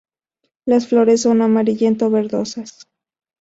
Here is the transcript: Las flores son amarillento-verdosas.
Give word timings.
Las 0.65 0.87
flores 0.87 1.21
son 1.21 1.43
amarillento-verdosas. 1.43 2.87